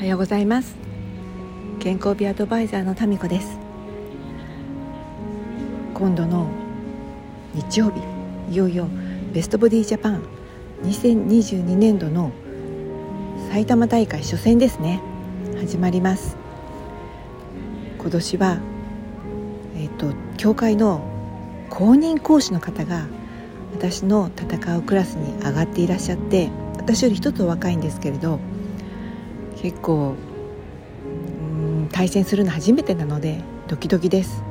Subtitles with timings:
[0.00, 0.76] おはようございます。
[1.78, 3.58] 健康美アドバイザーのタミコです。
[5.92, 6.48] 今度の
[7.52, 8.00] 日曜日
[8.50, 8.88] いよいよ
[9.34, 10.22] ベストボディジャパン
[10.84, 12.32] 2022年度の
[13.50, 15.02] 埼玉大会初戦ですね。
[15.58, 16.38] 始まります。
[17.98, 18.58] 今年は
[19.76, 21.02] えっ、と協会の
[21.68, 23.06] 公認講師の方が
[23.74, 26.48] 私の戦うクラスに上がっていらっしゃって
[26.78, 28.40] 私より一つ若いんですけれど
[29.60, 30.14] 結構
[31.04, 34.42] うん対戦するの初めてなのでドキドキです。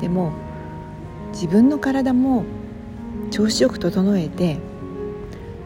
[0.00, 0.32] でも
[1.32, 2.44] 自分の体も
[3.30, 4.58] 調子よく整えて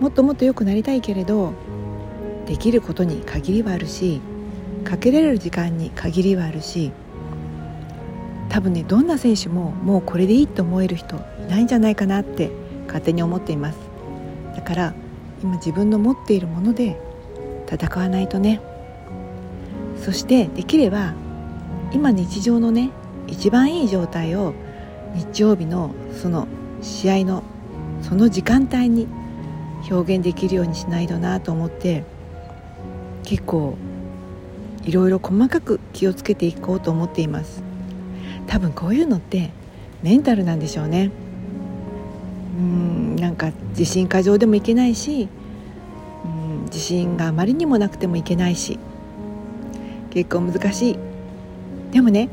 [0.01, 1.52] もっともっと良くなりたいけれど
[2.47, 4.20] できることに限りはあるし
[4.84, 6.92] かけられる時間に限りはあるし
[8.48, 12.50] 多分ねどんな選手ももうこれでいいと思える人いないんじゃないかなって
[12.87, 13.78] 勝手に思っています。
[14.55, 14.95] だから
[15.42, 16.98] 今自分の持っているもので
[17.70, 18.60] 戦わないとね。
[19.96, 21.14] そしてできれば
[21.92, 22.91] 今日常のね
[23.27, 24.55] 一番いい状態を
[25.14, 26.47] 日曜日のその
[26.80, 27.42] 試合の
[28.02, 29.08] その時間帯に
[29.91, 32.05] 表現できるようにしないとなと思って
[33.25, 33.77] 結構
[34.84, 37.62] いろいろ細かく気をつけていこうと思っています。
[38.47, 39.50] 多分こういうのって
[40.03, 41.10] メンタルなんでしょうね。
[42.58, 45.28] うんなんか自信過剰でもいけないし
[46.79, 48.79] 自信があまりにもなくてもいけないし
[50.11, 50.98] 結構難しい。
[51.91, 52.29] でもね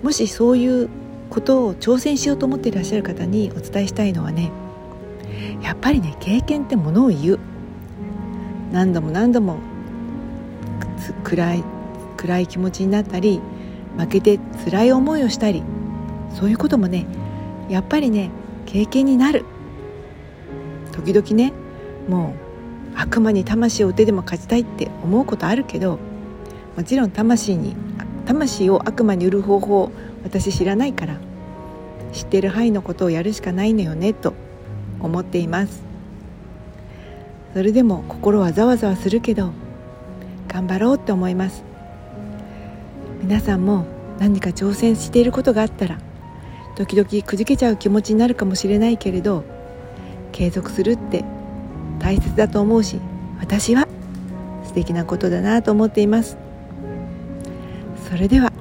[0.00, 0.88] もしそういう
[1.28, 4.52] ことを挑戦しようと思っていらっしゃる方にお伝えしたいのはね
[5.60, 7.38] やっぱりね経験ってものを言う。
[8.70, 9.58] 何度も何度も
[11.24, 11.64] 暗い
[12.16, 13.40] 暗い気持ちになったり
[13.96, 15.64] 負けて辛い思いをしたり
[16.32, 17.06] そういうこともね
[17.68, 18.30] やっぱりね
[18.66, 19.44] 経験になる。
[20.92, 21.52] 時々ね
[22.08, 22.47] もう
[23.00, 26.00] 悪魔に魂を打てでも勝ちたいって思うことあるけど
[26.76, 27.76] もちろん魂に
[28.26, 29.92] 魂を悪魔に売る方法
[30.24, 31.16] 私知らないから
[32.12, 34.34] 知ってる範囲のことをやるしかないのよねと
[35.00, 35.82] 思っています。
[37.54, 39.52] それでも心はざわざわするけど
[40.48, 41.62] 頑張ろうって思います。
[43.22, 43.86] 皆さんも
[44.18, 45.98] 何か挑戦していることがあったら
[46.74, 49.44] 時々くじけちゃう気持ちになるかもしれないけれど
[50.32, 51.24] 継続するって
[51.98, 53.00] 大切だと思うし
[53.40, 53.88] 私は
[54.64, 56.36] 素敵なことだなと思っています。
[58.08, 58.52] それでは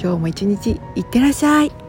[0.00, 1.87] 今日も一日いってらっしゃい。